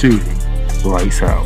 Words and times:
Shooting. 0.00 0.38
Lights 0.82 1.20
out. 1.20 1.44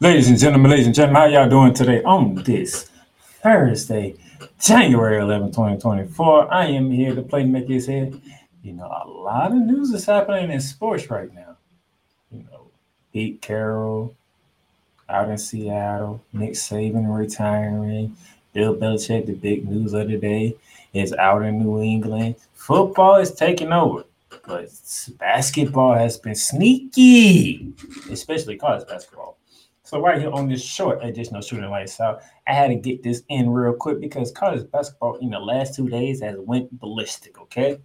Ladies 0.00 0.28
and 0.28 0.36
gentlemen, 0.36 0.68
ladies 0.68 0.86
and 0.86 0.94
gentlemen, 0.96 1.22
how 1.22 1.28
y'all 1.28 1.48
doing 1.48 1.72
today 1.72 2.02
on 2.02 2.34
this 2.42 2.90
Thursday, 3.40 4.16
January 4.60 5.20
11, 5.20 5.52
2024? 5.52 6.52
I 6.52 6.66
am 6.66 6.90
here 6.90 7.14
to 7.14 7.22
play 7.22 7.44
make 7.44 7.68
his 7.68 7.86
head. 7.86 8.20
You 8.64 8.72
know, 8.72 8.86
a 8.86 9.06
lot 9.06 9.52
of 9.52 9.58
news 9.58 9.92
is 9.92 10.06
happening 10.06 10.50
in 10.50 10.60
sports 10.60 11.08
right 11.08 11.32
now. 11.32 11.56
You 12.32 12.44
know, 12.50 12.66
Pete 13.12 13.40
Carroll 13.40 14.16
out 15.08 15.30
in 15.30 15.38
Seattle, 15.38 16.20
Nick 16.32 16.54
Saban 16.54 17.16
retiring, 17.16 18.16
Bill 18.54 18.74
Belichick, 18.74 19.26
the 19.26 19.34
big 19.34 19.68
news 19.68 19.92
of 19.92 20.08
the 20.08 20.16
day, 20.16 20.56
is 20.94 21.12
out 21.12 21.42
in 21.42 21.58
New 21.58 21.82
England. 21.82 22.36
Football 22.54 23.16
is 23.16 23.32
taking 23.32 23.72
over, 23.72 24.04
but 24.46 24.68
basketball 25.18 25.94
has 25.94 26.16
been 26.16 26.36
sneaky, 26.36 27.72
especially 28.10 28.56
college 28.56 28.86
basketball. 28.86 29.36
So 29.82 30.00
right 30.00 30.20
here 30.20 30.30
on 30.30 30.48
this 30.48 30.62
short 30.62 31.04
additional 31.04 31.42
Shooting 31.42 31.68
Lights 31.68 32.00
Out, 32.00 32.22
I 32.46 32.54
had 32.54 32.68
to 32.68 32.76
get 32.76 33.02
this 33.02 33.22
in 33.28 33.50
real 33.50 33.74
quick 33.74 34.00
because 34.00 34.30
college 34.30 34.70
basketball 34.70 35.16
in 35.16 35.30
the 35.30 35.38
last 35.40 35.74
two 35.74 35.88
days 35.88 36.22
has 36.22 36.36
went 36.38 36.78
ballistic. 36.78 37.40
Okay, 37.40 37.78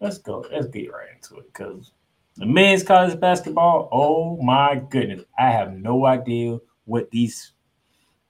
let's 0.00 0.18
go. 0.18 0.46
Let's 0.52 0.68
get 0.68 0.92
right 0.92 1.08
into 1.14 1.40
it 1.40 1.52
because 1.52 1.90
the 2.36 2.46
men's 2.46 2.84
college 2.84 3.18
basketball. 3.18 3.88
Oh 3.90 4.40
my 4.40 4.76
goodness, 4.88 5.22
I 5.36 5.50
have 5.50 5.72
no 5.72 6.06
idea 6.06 6.58
what 6.84 7.10
these 7.10 7.53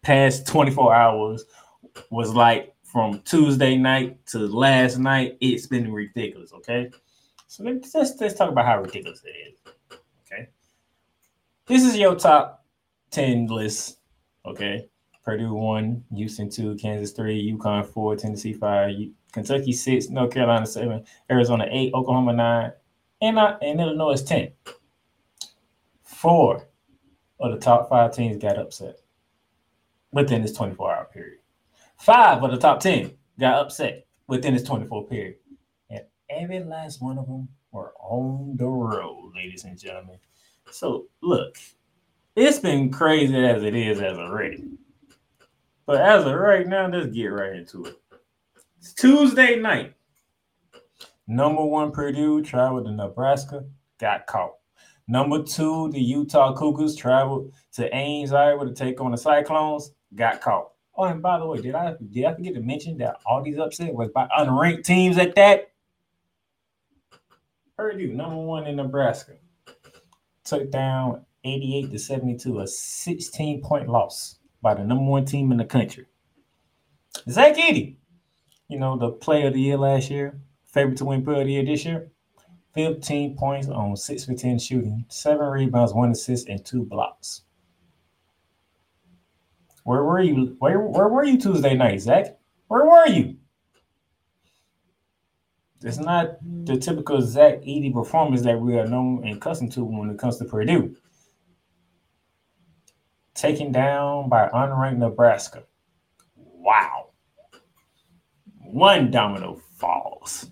past 0.05 0.47
24 0.47 0.95
hours 0.95 1.45
was 2.11 2.35
like 2.35 2.75
from 2.83 3.21
Tuesday 3.23 3.77
night 3.77 4.25
to 4.27 4.39
last 4.39 4.99
night. 4.99 5.37
It's 5.41 5.67
been 5.67 5.93
ridiculous. 5.93 6.53
Okay, 6.53 6.91
so 7.49 7.65
let's 7.65 7.95
let's, 7.95 8.21
let's 8.21 8.35
talk 8.35 8.51
about 8.51 8.67
how 8.67 8.81
ridiculous 8.81 9.23
it 9.25 9.53
is. 9.53 9.99
Okay, 10.27 10.49
this 11.67 11.83
is 11.83 11.97
your 11.97 12.15
top 12.15 12.65
10 13.11 13.47
list. 13.47 13.99
Okay. 14.47 14.89
Purdue 15.25 15.55
1, 15.55 16.05
Houston 16.17 16.51
2, 16.51 16.77
Kansas 16.77 17.13
3, 17.13 17.57
UConn 17.57 17.87
4, 17.87 18.17
Tennessee 18.17 18.53
5, 18.53 18.95
Kentucky 19.33 19.73
6, 19.73 20.11
North 20.11 20.31
Carolina 20.31 20.67
7, 20.67 21.03
Arizona 21.31 21.67
8, 21.71 21.95
Oklahoma 21.95 22.35
9, 22.35 22.73
and, 23.23 23.39
uh, 23.39 23.57
and 23.63 23.81
Illinois 23.81 24.23
10. 24.23 24.53
Four 26.03 26.69
of 27.41 27.53
the 27.53 27.59
top 27.59 27.89
five 27.89 28.15
teams 28.15 28.37
got 28.37 28.59
upset 28.59 28.99
within 30.15 30.43
this 30.43 30.53
24 30.53 30.95
hour 30.95 31.09
period. 31.13 31.41
Five 31.99 32.43
of 32.43 32.51
the 32.51 32.57
top 32.57 32.81
10 32.81 33.13
got 33.39 33.59
upset 33.59 34.07
within 34.29 34.55
this 34.55 34.63
24 34.63 35.07
period. 35.07 35.37
And 35.91 36.03
every 36.31 36.61
last 36.61 37.03
one 37.03 37.19
of 37.19 37.27
them 37.27 37.49
were 37.73 37.93
on 38.01 38.57
the 38.57 38.67
road, 38.67 39.33
ladies 39.35 39.65
and 39.65 39.79
gentlemen. 39.79 40.19
So 40.71 41.07
look, 41.21 41.57
it's 42.37 42.59
been 42.59 42.91
crazy 42.91 43.37
as 43.37 43.63
it 43.63 43.75
is 43.75 44.01
as 44.01 44.13
of 44.13 44.19
already. 44.19 44.65
But 45.87 46.01
as 46.01 46.25
of 46.25 46.35
right 46.35 46.67
now, 46.67 46.89
let's 46.89 47.09
get 47.09 47.27
right 47.27 47.57
into 47.57 47.85
it. 47.85 48.01
It's 48.79 48.95
Tuesday 48.95 49.57
night. 49.57 49.95
Number 51.27 51.65
one, 51.65 51.91
Purdue 51.91 52.43
traveled 52.43 52.87
to 52.87 52.93
Nebraska, 52.93 53.65
got 53.99 54.27
caught. 54.27 54.55
Number 55.07 55.43
two, 55.43 55.91
the 55.91 56.01
Utah 56.01 56.55
Cougars 56.55 56.97
traveled 56.97 57.53
to 57.73 57.95
Ames, 57.95 58.33
Iowa 58.33 58.65
to 58.65 58.73
take 58.73 59.01
on 59.01 59.11
the 59.11 59.19
Cyclones, 59.19 59.93
got 60.15 60.41
caught. 60.41 60.71
Oh, 60.97 61.05
and 61.05 61.21
by 61.21 61.39
the 61.39 61.47
way, 61.47 61.61
did 61.61 61.75
I 61.75 61.95
did 62.13 62.25
I 62.25 62.35
forget 62.35 62.55
to 62.55 62.61
mention 62.61 62.99
that 62.99 63.17
all 63.27 63.43
these 63.43 63.59
upset 63.59 63.93
was 63.93 64.11
by 64.11 64.29
unranked 64.39 64.85
teams 64.85 65.19
at 65.19 65.35
that? 65.35 65.73
Purdue, 67.77 68.13
number 68.13 68.37
one 68.37 68.67
in 68.67 68.77
Nebraska, 68.77 69.33
took 70.45 70.71
down 70.71 71.25
88 71.43 71.91
to 71.91 71.99
72, 71.99 72.61
a 72.61 72.67
16 72.67 73.63
point 73.63 73.89
loss 73.89 74.39
by 74.63 74.75
the 74.75 74.85
number 74.85 75.05
one 75.05 75.25
team 75.25 75.51
in 75.51 75.59
the 75.59 75.65
country. 75.65 76.07
Zach 77.29 77.57
Edey, 77.57 77.97
you 78.69 78.79
know, 78.79 78.97
the 78.97 79.11
player 79.11 79.49
of 79.49 79.55
the 79.55 79.61
year 79.61 79.77
last 79.77 80.11
year, 80.11 80.41
favorite 80.65 80.99
to 80.99 81.05
win 81.05 81.25
player 81.25 81.41
of 81.41 81.47
the 81.47 81.53
year 81.53 81.65
this 81.65 81.85
year, 81.85 82.11
15 82.75 83.37
points 83.37 83.69
on 83.69 83.97
6 83.97 84.25
for 84.25 84.35
10 84.35 84.59
shooting, 84.59 85.05
7 85.09 85.47
rebounds, 85.47 85.93
1 85.93 86.11
assist, 86.11 86.49
and 86.49 86.65
2 86.65 86.85
blocks. 86.85 87.43
Where 89.85 90.03
were 90.03 90.21
you? 90.21 90.57
Where, 90.59 90.81
where 90.81 91.09
were 91.09 91.25
you 91.25 91.39
Tuesday 91.39 91.75
night, 91.75 92.01
Zach? 92.01 92.39
Where 92.69 92.85
were 92.85 93.09
you? 93.09 93.37
It's 95.83 95.99
not 95.99 96.39
the 96.43 96.79
typical 96.79 97.21
Zach 97.21 97.61
Edey 97.61 97.93
performance 97.93 98.43
that 98.43 98.59
we 98.59 98.79
are 98.79 98.87
known 98.87 99.23
and 99.25 99.37
accustomed 99.37 99.73
to 99.73 99.85
when 99.85 100.11
it 100.11 100.19
comes 100.19 100.39
to 100.39 100.45
Purdue 100.45 100.97
taken 103.35 103.73
down 103.73 104.29
by 104.29 104.49
unranked 104.49 104.99
Nebraska. 104.99 105.65
Wow. 106.37 107.11
One 108.63 109.11
domino 109.11 109.61
falls. 109.77 110.51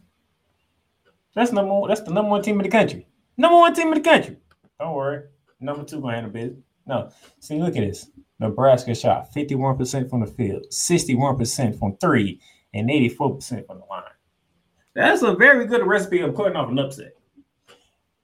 That's 1.35 1.53
number 1.53 1.89
that's 1.89 2.03
the 2.03 2.13
number 2.13 2.31
one 2.31 2.43
team 2.43 2.61
in 2.61 2.65
the 2.65 2.69
country. 2.69 3.07
Number 3.37 3.57
one 3.57 3.75
team 3.75 3.89
in 3.89 3.95
the 3.95 4.01
country. 4.01 4.37
Don't 4.79 4.95
worry. 4.95 5.25
Number 5.61 5.85
two 5.85 6.01
going 6.01 6.25
to 6.25 6.29
bit. 6.29 6.57
No. 6.87 7.11
See, 7.41 7.59
look 7.59 7.77
at 7.77 7.81
this. 7.81 8.11
Nebraska 8.39 8.95
shot 8.95 9.33
51% 9.33 10.11
from 10.11 10.21
the 10.21 10.27
field, 10.27 10.67
61% 10.71 11.79
from 11.79 11.97
three, 11.99 12.41
and 12.75 12.89
84% 12.89 13.67
from 13.67 13.79
the 13.79 13.85
line. 13.89 14.03
That's 14.95 15.23
a 15.23 15.35
very 15.35 15.67
good 15.67 15.87
recipe 15.87 16.21
of 16.21 16.35
putting 16.35 16.57
off 16.57 16.71
an 16.71 16.79
upset. 16.79 17.13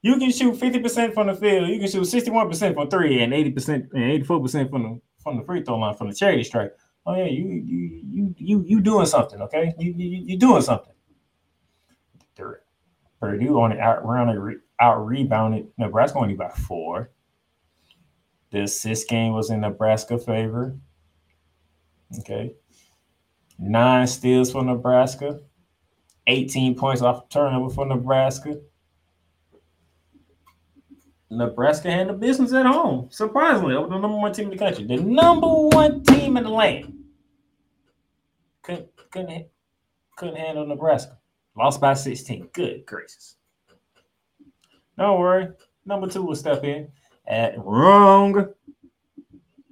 You 0.02 0.16
can 0.18 0.30
shoot 0.30 0.54
50% 0.54 1.14
from 1.14 1.28
the 1.28 1.34
field. 1.34 1.68
You 1.68 1.78
can 1.78 1.88
shoot 1.88 2.02
61% 2.02 2.74
from 2.74 2.90
three 2.90 3.22
and 3.22 3.32
80% 3.32 3.88
and 3.92 4.24
84% 4.24 4.70
from 4.70 4.82
the 4.82 5.00
from 5.22 5.36
the 5.36 5.44
free 5.44 5.62
throw 5.62 5.76
line 5.78 5.96
from 5.96 6.08
the 6.08 6.14
charity 6.14 6.44
stripe. 6.44 6.78
Oh 7.04 7.16
yeah, 7.16 7.26
you 7.26 7.44
you 7.44 8.02
you 8.08 8.34
you 8.38 8.64
you 8.66 8.80
doing 8.80 9.06
something, 9.06 9.40
okay? 9.42 9.74
You 9.78 9.92
you 9.96 10.22
you 10.24 10.38
doing 10.38 10.62
something. 10.62 10.92
Purdue 13.20 13.60
on 13.60 13.72
only 13.72 13.80
out 13.80 14.04
rounded 14.06 14.60
out 14.80 15.04
rebounded 15.04 15.66
Nebraska 15.76 16.18
only 16.18 16.34
by 16.34 16.48
four. 16.50 17.10
The 18.50 18.62
assist 18.62 19.08
game 19.08 19.32
was 19.32 19.50
in 19.50 19.60
Nebraska 19.60 20.18
favor. 20.18 20.76
Okay. 22.20 22.54
Nine 23.58 24.06
steals 24.06 24.52
for 24.52 24.62
Nebraska. 24.64 25.40
18 26.26 26.74
points 26.74 27.02
off 27.02 27.28
turnover 27.28 27.74
for 27.74 27.86
Nebraska. 27.86 28.60
Nebraska 31.30 31.90
handled 31.90 32.20
business 32.20 32.54
at 32.54 32.64
home, 32.64 33.08
surprisingly, 33.10 33.74
over 33.74 33.88
the 33.88 33.98
number 33.98 34.16
one 34.16 34.32
team 34.32 34.46
in 34.46 34.50
the 34.50 34.56
country, 34.56 34.86
the 34.86 34.96
number 34.96 35.46
one 35.46 36.02
team 36.04 36.38
in 36.38 36.44
the 36.44 36.48
land. 36.48 36.94
Couldn't 38.62 38.88
couldn't 39.10 39.46
couldn't 40.16 40.36
handle 40.36 40.66
Nebraska. 40.66 41.18
Lost 41.56 41.80
by 41.80 41.94
16. 41.94 42.48
Good 42.52 42.86
gracious. 42.86 43.36
Don't 44.96 45.18
worry. 45.18 45.48
Number 45.84 46.08
two 46.08 46.22
will 46.22 46.34
step 46.34 46.64
in 46.64 46.88
at 47.28 47.54
wrong. 47.58 48.48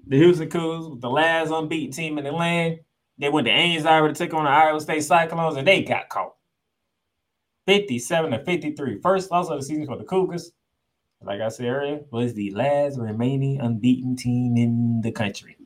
The 0.06 0.16
Houston 0.18 0.48
Cougars, 0.48 1.00
the 1.00 1.10
last 1.10 1.50
unbeaten 1.50 1.92
team 1.92 2.18
in 2.18 2.24
the 2.24 2.30
land, 2.30 2.78
they 3.18 3.28
went 3.28 3.46
to 3.46 3.52
Ames, 3.52 3.84
Iowa 3.84 4.08
to 4.08 4.14
take 4.14 4.32
on 4.34 4.44
the 4.44 4.50
Iowa 4.50 4.80
State 4.80 5.02
Cyclones, 5.02 5.56
and 5.56 5.66
they 5.66 5.82
got 5.82 6.08
caught. 6.08 6.34
57 7.66 8.30
to 8.30 8.44
53. 8.44 9.00
First 9.00 9.32
loss 9.32 9.48
of 9.48 9.58
the 9.58 9.66
season 9.66 9.86
for 9.86 9.96
the 9.96 10.04
Cougars 10.04 10.52
like 11.22 11.40
I 11.40 11.48
said 11.48 11.66
earlier, 11.66 12.00
was 12.10 12.34
the 12.34 12.50
last 12.52 12.98
remaining 12.98 13.60
unbeaten 13.60 14.16
team 14.16 14.56
in 14.56 15.00
the 15.00 15.12
country. 15.12 15.56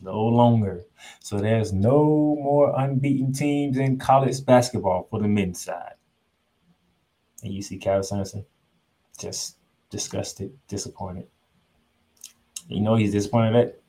No 0.00 0.20
longer. 0.20 0.84
So 1.20 1.38
there's 1.38 1.72
no 1.72 2.36
more 2.40 2.74
unbeaten 2.76 3.32
teams 3.32 3.76
in 3.76 3.98
college 3.98 4.44
basketball 4.44 5.06
for 5.10 5.20
the 5.20 5.28
men's 5.28 5.60
side. 5.60 5.94
And 7.42 7.52
you 7.52 7.62
see 7.62 7.78
Kyle 7.78 8.02
Sanderson 8.02 8.44
just 9.18 9.56
disgusted, 9.92 10.52
disappointed. 10.66 11.28
You 12.66 12.80
know 12.80 12.96
he's 12.96 13.12
disappointed 13.12 13.54
that 13.54 13.80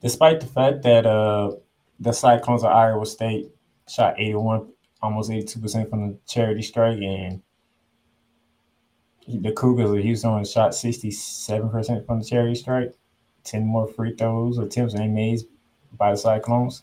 despite 0.00 0.40
the 0.40 0.46
fact 0.46 0.82
that 0.82 1.06
uh 1.06 1.52
the 1.98 2.12
Cyclones 2.12 2.62
of 2.62 2.70
Iowa 2.70 3.04
State 3.06 3.50
shot 3.88 4.14
81 4.18 4.68
almost 5.02 5.30
82% 5.30 5.90
from 5.90 6.08
the 6.08 6.18
charity 6.26 6.62
strike, 6.62 6.98
and 6.98 7.42
the 9.28 9.52
Cougars 9.52 9.90
of 9.90 9.98
Houston 9.98 10.44
shot 10.44 10.72
67% 10.72 12.06
from 12.06 12.20
the 12.20 12.24
charity 12.24 12.54
strike. 12.54 12.94
10 13.44 13.64
more 13.64 13.86
free 13.86 14.14
throws 14.14 14.58
attempts 14.58 14.94
and 14.94 15.14
made 15.14 15.40
by 15.96 16.10
the 16.10 16.16
Cyclones. 16.16 16.82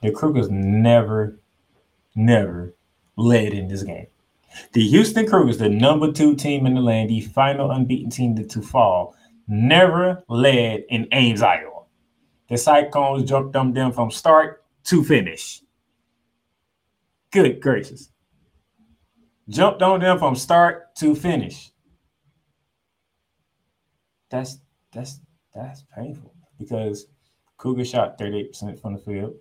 The 0.00 0.12
Cougars 0.12 0.48
never, 0.50 1.36
never 2.14 2.74
led 3.16 3.52
in 3.52 3.68
this 3.68 3.82
game. 3.82 4.06
The 4.72 4.86
Houston 4.88 5.26
Cougars, 5.26 5.58
the 5.58 5.68
number 5.68 6.12
two 6.12 6.34
team 6.34 6.66
in 6.66 6.74
the 6.74 6.80
land, 6.80 7.10
the 7.10 7.20
final 7.20 7.70
unbeaten 7.70 8.10
team 8.10 8.36
to 8.36 8.62
fall, 8.62 9.14
never 9.48 10.22
led 10.28 10.84
in 10.88 11.08
Ames, 11.12 11.42
Iowa. 11.42 11.84
The 12.48 12.58
Cyclones 12.58 13.28
jumped 13.28 13.56
on 13.56 13.72
them 13.72 13.92
from 13.92 14.10
start 14.10 14.64
to 14.84 15.04
finish. 15.04 15.62
Good 17.30 17.60
gracious. 17.60 18.10
Jumped 19.48 19.82
on 19.82 20.00
them 20.00 20.18
from 20.18 20.36
start 20.36 20.94
to 20.96 21.14
finish. 21.14 21.72
That's 24.30 24.58
that's 24.92 25.20
that's 25.54 25.84
painful 25.96 26.34
because 26.58 27.06
Cougar 27.58 27.84
shot 27.84 28.18
38% 28.18 28.80
from 28.80 28.94
the 28.94 28.98
field. 28.98 29.34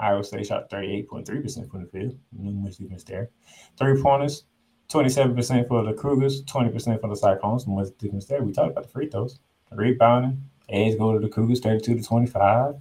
Iowa 0.00 0.24
State 0.24 0.46
shot 0.46 0.70
38.3% 0.70 1.70
from 1.70 1.82
the 1.82 1.88
field. 1.88 2.18
No 2.32 2.50
much 2.50 2.76
difference 2.76 3.04
there. 3.04 3.30
Three 3.76 4.00
pointers, 4.00 4.44
27% 4.88 5.68
for 5.68 5.84
the 5.84 5.92
Cougars, 5.92 6.42
20% 6.44 7.00
for 7.00 7.08
the 7.08 7.16
Cyclones. 7.16 7.66
No 7.66 7.74
much 7.74 7.88
difference 7.98 8.26
there. 8.26 8.42
We 8.42 8.52
talked 8.52 8.72
about 8.72 8.84
the 8.84 8.90
free 8.90 9.08
throws. 9.08 9.38
Rebounding, 9.70 10.42
edge 10.68 10.98
go 10.98 11.12
to 11.12 11.20
the 11.20 11.32
Cougars 11.32 11.60
32 11.60 11.96
to 11.96 12.02
25. 12.02 12.74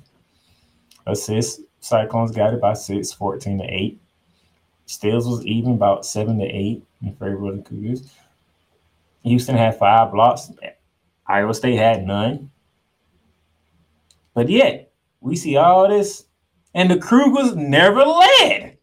Assists, 1.05 1.61
Cyclones 1.81 2.31
got 2.31 2.53
it 2.53 2.61
by 2.61 2.73
6, 2.73 3.11
14 3.13 3.59
to 3.59 3.63
8. 3.65 4.01
Steals 4.85 5.27
was 5.27 5.45
even 5.45 5.73
about 5.73 6.05
7 6.05 6.39
to 6.39 6.45
8 6.45 6.83
in 7.03 7.11
favor 7.13 7.49
of 7.49 7.57
the 7.57 7.61
Cougars. 7.61 8.11
Houston 9.23 9.55
had 9.55 9.77
five 9.77 10.11
blocks. 10.11 10.51
Iowa 11.27 11.53
State 11.53 11.77
had 11.77 12.07
none. 12.07 12.49
But 14.33 14.49
yet, 14.49 14.91
we 15.21 15.35
see 15.35 15.57
all 15.57 15.87
this, 15.87 16.25
and 16.79 16.89
the 16.89 16.97
Cougars 16.97 17.57
never 17.57 18.05
led. 18.05 18.77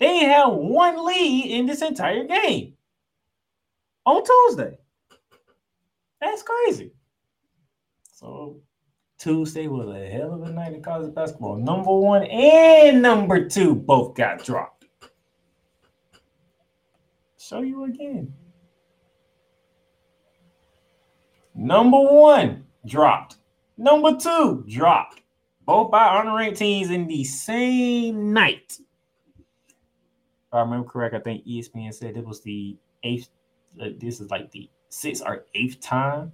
They 0.00 0.18
had 0.24 0.46
one 0.46 1.06
lead 1.06 1.48
in 1.48 1.64
this 1.64 1.80
entire 1.80 2.24
game 2.24 2.74
on 4.04 4.24
Tuesday. 4.24 4.76
That's 6.20 6.42
crazy. 6.42 6.90
So 8.12 8.60
Tuesday 9.16 9.68
was 9.68 9.94
a 9.94 10.08
hell 10.08 10.34
of 10.34 10.42
a 10.42 10.50
night 10.50 10.74
in 10.74 10.82
college 10.82 11.14
basketball. 11.14 11.54
Number 11.54 11.96
one 11.96 12.24
and 12.24 13.00
number 13.00 13.48
two 13.48 13.76
both 13.76 14.16
got 14.16 14.44
dropped. 14.44 14.86
Show 17.38 17.60
you 17.60 17.84
again. 17.84 18.34
Number 21.54 22.00
one 22.00 22.64
dropped. 22.84 23.36
Number 23.78 24.16
two 24.16 24.64
dropped. 24.68 25.20
Both 25.66 25.90
by 25.90 26.04
honorary 26.04 26.52
teams 26.52 26.90
in 26.90 27.06
the 27.06 27.24
same 27.24 28.32
night. 28.32 28.78
If 29.38 30.52
I 30.52 30.60
remember 30.60 30.88
correct, 30.88 31.14
I 31.14 31.20
think 31.20 31.46
ESPN 31.46 31.92
said 31.94 32.16
it 32.16 32.26
was 32.26 32.42
the 32.42 32.76
eighth. 33.02 33.30
Uh, 33.80 33.88
this 33.98 34.20
is 34.20 34.30
like 34.30 34.50
the 34.50 34.68
sixth 34.90 35.22
or 35.24 35.46
eighth 35.54 35.80
time. 35.80 36.32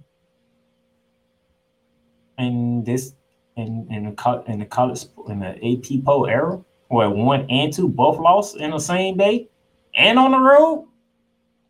And 2.37 2.85
this 2.85 3.13
in 3.55 3.87
in 3.89 4.03
the 4.03 4.43
in 4.47 4.59
the 4.59 4.65
college 4.65 5.05
in 5.27 5.39
the 5.39 5.49
AP 5.49 6.03
poll 6.03 6.27
era, 6.27 6.61
where 6.89 7.09
one 7.09 7.45
and 7.49 7.71
two 7.71 7.87
both 7.87 8.19
lost 8.19 8.57
in 8.57 8.71
the 8.71 8.79
same 8.79 9.17
day 9.17 9.49
and 9.95 10.19
on 10.19 10.31
the 10.31 10.39
road. 10.39 10.87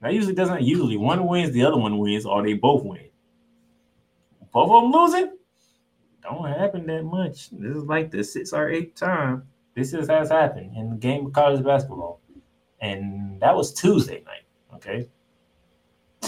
That 0.01 0.13
usually 0.13 0.33
doesn't 0.33 0.63
usually 0.63 0.97
one 0.97 1.27
wins, 1.27 1.51
the 1.51 1.63
other 1.63 1.77
one 1.77 1.99
wins, 1.99 2.25
or 2.25 2.41
they 2.41 2.53
both 2.53 2.83
win. 2.83 3.07
Both 4.51 4.71
of 4.71 4.81
them 4.83 4.91
losing, 4.91 5.37
don't 6.21 6.47
happen 6.47 6.85
that 6.88 7.03
much. 7.03 7.50
This 7.51 7.77
is 7.77 7.83
like 7.83 8.12
the 8.12 8.23
sixth 8.23 8.53
or 8.53 8.69
eighth 8.69 8.95
time 8.95 9.44
this 9.75 9.94
is 9.94 10.07
has 10.09 10.29
happened 10.29 10.75
in 10.75 10.89
the 10.89 10.95
game 10.95 11.27
of 11.27 11.33
college 11.33 11.63
basketball, 11.63 12.19
and 12.81 13.39
that 13.39 13.56
was 13.56 13.73
Tuesday 13.73 14.23
night. 14.25 14.44
Okay, 14.75 15.07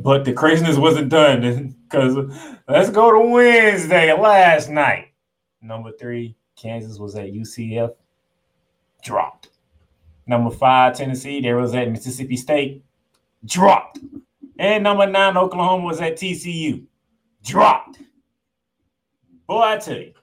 but 0.00 0.24
the 0.24 0.32
craziness 0.32 0.76
wasn't 0.76 1.08
done 1.08 1.74
because 1.88 2.16
let's 2.68 2.90
go 2.90 3.12
to 3.12 3.30
Wednesday 3.30 4.12
last 4.12 4.68
night. 4.68 5.12
Number 5.62 5.90
three, 5.92 6.36
Kansas 6.56 6.98
was 6.98 7.16
at 7.16 7.32
UCF, 7.32 7.94
dropped. 9.02 9.50
Number 10.26 10.50
five, 10.50 10.96
Tennessee, 10.96 11.40
there 11.40 11.56
was 11.56 11.74
at 11.74 11.90
Mississippi 11.90 12.36
State, 12.36 12.84
dropped. 13.44 14.00
And 14.58 14.84
number 14.84 15.06
nine, 15.06 15.36
Oklahoma 15.36 15.84
was 15.84 16.00
at 16.00 16.16
TCU, 16.16 16.84
dropped. 17.42 17.98
Boy, 19.46 19.60
I 19.60 19.76
tell 19.76 19.98
you. 19.98 20.14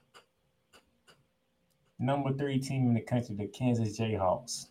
Number 2.00 2.32
three 2.32 2.58
team 2.58 2.88
in 2.88 2.94
the 2.94 3.00
country, 3.00 3.36
the 3.36 3.46
Kansas 3.46 3.96
Jayhawks, 3.96 4.66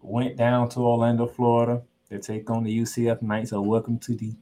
went 0.00 0.36
down 0.36 0.68
to 0.68 0.80
Orlando, 0.80 1.26
Florida 1.26 1.82
to 2.08 2.20
take 2.20 2.48
on 2.48 2.62
the 2.62 2.78
UCF 2.78 3.20
Knights. 3.20 3.50
So, 3.50 3.60
welcome 3.60 3.98
to 3.98 4.14
the 4.14 4.32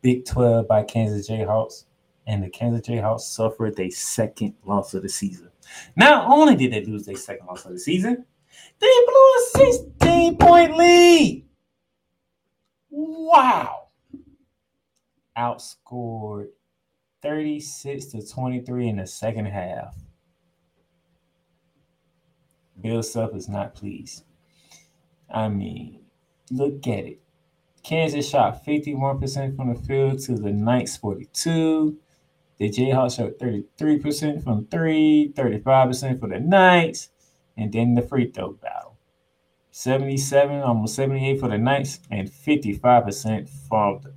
Big 0.00 0.24
12 0.24 0.66
by 0.66 0.82
Kansas 0.84 1.28
Jayhawks. 1.28 1.84
And 2.26 2.42
the 2.42 2.48
Kansas 2.48 2.86
Jayhawks 2.86 3.20
suffered 3.20 3.76
their 3.76 3.90
second 3.90 4.54
loss 4.64 4.94
of 4.94 5.02
the 5.02 5.08
season. 5.10 5.50
Not 5.96 6.30
only 6.30 6.56
did 6.56 6.72
they 6.72 6.84
lose 6.86 7.04
their 7.04 7.16
second 7.16 7.46
loss 7.46 7.66
of 7.66 7.72
the 7.72 7.78
season, 7.78 8.24
they 8.78 8.94
blew 9.06 9.34
a 9.36 9.74
16 9.74 10.36
point 10.38 10.76
lead. 10.78 11.44
Wow. 12.90 13.88
Outscored 15.36 16.48
36 17.22 18.06
to 18.06 18.26
23 18.26 18.88
in 18.88 18.96
the 18.96 19.06
second 19.06 19.46
half. 19.46 19.94
Bill 22.80 23.02
Self 23.02 23.34
is 23.34 23.48
not 23.48 23.74
pleased. 23.74 24.24
I 25.28 25.48
mean, 25.48 26.00
look 26.50 26.86
at 26.86 27.04
it. 27.04 27.20
Kansas 27.82 28.28
shot 28.28 28.64
51% 28.64 29.56
from 29.56 29.72
the 29.72 29.80
field 29.80 30.20
to 30.20 30.34
the 30.34 30.52
Knights 30.52 30.96
42. 30.96 31.98
The 32.58 32.70
Jayhawks 32.70 33.16
shot 33.16 33.38
33% 33.38 34.42
from 34.42 34.66
three, 34.66 35.32
35% 35.34 36.20
for 36.20 36.28
the 36.28 36.40
Knights, 36.40 37.10
and 37.56 37.72
then 37.72 37.94
the 37.94 38.02
free 38.02 38.30
throw 38.30 38.52
battle. 38.52 38.96
77, 39.70 40.60
almost 40.60 40.96
78 40.96 41.40
for 41.40 41.48
the 41.48 41.58
Knights, 41.58 42.00
and 42.10 42.28
55% 42.28 43.48
from 43.68 44.00
the 44.02 44.12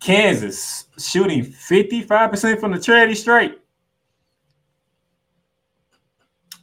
Kansas 0.00 0.86
shooting 0.98 1.44
55% 1.44 2.58
from 2.58 2.72
the 2.72 2.78
charity 2.78 3.14
straight. 3.14 3.58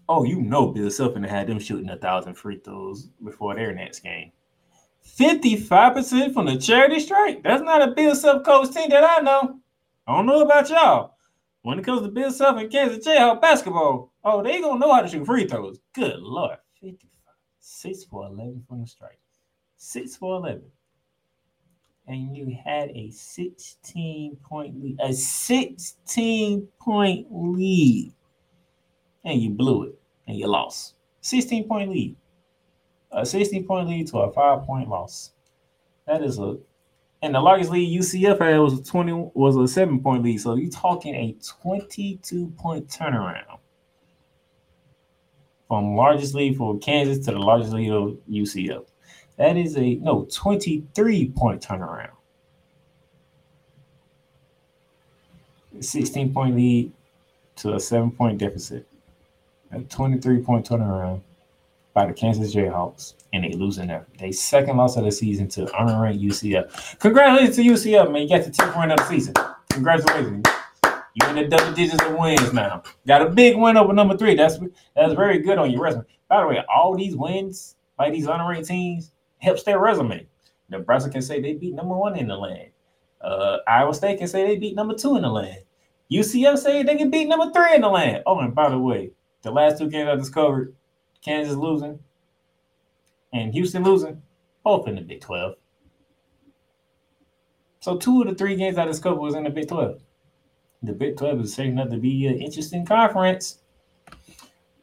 Oh, 0.10 0.24
you 0.24 0.42
know 0.42 0.68
Bill 0.68 0.88
Selfin 0.88 1.28
had 1.28 1.48
them 1.48 1.60
shooting 1.60 1.90
a 1.90 1.98
thousand 1.98 2.36
free 2.36 2.58
throws 2.58 3.10
before 3.24 3.56
their 3.56 3.74
next 3.74 4.00
game. 4.00 4.32
55% 5.06 6.34
from 6.34 6.46
the 6.46 6.58
charity 6.58 7.00
straight. 7.00 7.44
That's 7.44 7.64
not 7.64 7.88
a 7.88 7.94
Bill 7.94 8.16
Self 8.16 8.44
coach 8.44 8.74
team 8.74 8.90
that 8.90 9.04
I 9.04 9.22
know. 9.22 9.60
I 10.08 10.16
don't 10.16 10.26
know 10.26 10.42
about 10.42 10.70
y'all. 10.70 11.16
When 11.62 11.80
it 11.80 11.86
comes 11.86 12.02
to 12.02 12.08
Bill 12.08 12.32
Self 12.32 12.58
and 12.58 12.72
Kansas 12.72 13.06
Jayhawk 13.06 13.42
basketball, 13.42 14.14
oh, 14.24 14.42
they 14.42 14.62
gonna 14.62 14.80
know 14.80 14.94
how 14.94 15.02
to 15.02 15.08
shoot 15.08 15.26
free 15.26 15.46
throws. 15.46 15.80
Good 15.94 16.20
lord. 16.20 16.58
55. 16.82 17.10
6 17.60 18.04
for 18.06 18.28
11 18.28 18.64
from 18.68 18.82
the 18.82 18.88
strike. 18.88 19.20
6 19.76 20.16
for 20.16 20.38
11 20.38 20.64
and 22.08 22.36
you 22.36 22.58
had 22.64 22.90
a 22.92 23.10
16 23.12 24.38
point 24.38 24.82
lead, 24.82 24.98
a 25.02 25.14
16 25.14 26.68
point 26.80 27.28
lead, 27.30 28.14
and 29.26 29.42
you 29.42 29.50
blew 29.50 29.84
it 29.84 30.00
and 30.28 30.38
you 30.38 30.48
lost. 30.48 30.96
16 31.22 31.68
point 31.68 31.90
lead. 31.92 32.16
A 33.12 33.26
16 33.26 33.66
point 33.66 33.90
lead 33.90 34.08
to 34.08 34.20
a 34.20 34.32
five 34.32 34.64
point 34.64 34.90
loss. 34.90 35.32
That 36.06 36.24
is 36.24 36.40
a 36.40 36.58
and 37.22 37.34
the 37.34 37.42
largest 37.42 37.72
lead 37.72 38.00
UCF 38.00 38.40
had 38.40 38.60
was 38.60 38.80
a 38.80 38.84
20 38.84 39.32
was 39.34 39.56
a 39.58 39.68
seven 39.68 40.02
point 40.02 40.24
lead. 40.24 40.40
So 40.40 40.56
you're 40.56 40.70
talking 40.70 41.16
a 41.16 41.36
22 41.44 42.48
point 42.58 42.88
turnaround 42.88 43.58
from 45.68 45.96
largest 45.96 46.34
lead 46.36 46.56
for 46.58 46.78
Kansas 46.80 47.26
to 47.26 47.32
the 47.32 47.40
largest 47.40 47.74
lead 47.74 47.92
of 47.92 48.18
UCF. 48.30 48.86
That 49.38 49.56
is 49.56 49.78
a 49.78 49.96
no 49.96 50.28
23 50.32 51.30
point 51.30 51.62
turnaround. 51.62 52.10
16 55.80 56.34
point 56.34 56.56
lead 56.56 56.92
to 57.58 57.76
a 57.76 57.80
seven 57.80 58.12
point 58.12 58.40
deficit. 58.40 58.88
A 59.72 59.80
23 59.80 60.40
point 60.42 60.68
turnaround 60.68 61.22
by 61.94 62.06
the 62.06 62.14
Kansas 62.14 62.54
Jayhawks, 62.54 63.16
and 63.34 63.44
they 63.44 63.52
losing 63.54 63.88
their 63.88 64.08
they 64.20 64.32
second 64.32 64.78
loss 64.78 64.98
of 64.98 65.04
the 65.04 65.12
season 65.12 65.48
to 65.50 65.66
unranked 65.66 66.22
UCF. 66.22 67.00
Congratulations 67.00 67.56
to 67.58 67.64
UCF, 67.64 68.12
man! 68.12 68.24
You 68.24 68.30
got 68.30 68.46
the 68.46 68.52
10th 68.52 68.80
win 68.80 68.92
of 68.92 68.98
the 68.98 69.06
season. 69.06 69.34
Congratulations. 69.72 70.46
You 71.16 71.28
in 71.30 71.36
the 71.36 71.48
double 71.48 71.74
digits 71.74 72.04
of 72.04 72.16
wins 72.16 72.54
now. 72.54 72.84
Got 73.08 73.24
a 73.24 73.30
big 73.30 73.58
win 73.58 73.78
over 73.78 73.94
number 73.94 74.16
three. 74.16 74.36
That's 74.36 74.60
that's 74.96 75.14
very 75.14 75.40
good 75.40 75.58
on 75.58 75.72
your 75.72 75.82
resume. 75.82 76.06
By 76.28 76.42
the 76.42 76.48
way, 76.48 76.64
all 76.74 76.96
these 76.96 77.16
wins 77.16 77.76
by 77.98 78.10
these 78.12 78.28
unranked 78.28 78.68
teams 78.68 79.12
helps 79.40 79.64
their 79.64 79.80
resume. 79.80 80.28
Nebraska 80.70 81.10
can 81.10 81.22
say 81.22 81.42
they 81.42 81.54
beat 81.54 81.74
number 81.74 81.96
one 81.96 82.18
in 82.18 82.28
the 82.28 82.36
land. 82.36 82.70
Uh, 83.22 83.58
Iowa 83.68 83.94
State 83.94 84.20
can 84.20 84.28
say 84.28 84.46
they 84.46 84.58
beat 84.58 84.76
number 84.76 84.94
two 84.94 85.16
in 85.16 85.22
the 85.24 85.30
land. 85.30 85.60
UCF 86.12 86.58
say 86.58 86.84
they 86.84 86.96
can 86.96 87.10
beat 87.10 87.28
number 87.28 87.52
three 87.52 87.76
in 87.76 87.82
the 87.82 87.90
land. 87.90 88.24
Oh, 88.26 88.40
and 88.40 88.56
by 88.56 88.70
the 88.70 88.80
way, 88.80 89.12
the 89.42 89.52
last 89.52 89.78
two 89.78 89.90
games 89.90 90.10
I 90.10 90.16
discovered, 90.16 90.76
Kansas 91.24 91.56
losing 91.56 92.00
and 93.34 93.54
Houston 93.54 93.84
losing, 93.84 94.22
both 94.64 94.88
in 94.88 94.96
the 94.96 95.02
Big 95.02 95.22
12. 95.22 95.56
So 97.80 97.98
two 97.98 98.22
of 98.22 98.30
the 98.30 98.36
three 98.36 98.56
games 98.56 98.78
I 98.78 98.86
discovered 98.86 99.20
was 99.20 99.36
in 99.36 99.44
the 99.44 99.50
Big 99.50 99.68
12. 99.68 100.02
The 100.84 100.94
Big 100.94 101.18
12 101.18 101.42
is 101.42 101.56
shaping 101.56 101.80
up 101.80 101.90
to 101.90 101.98
be 101.98 102.28
an 102.28 102.40
interesting 102.40 102.86
conference. 102.86 103.60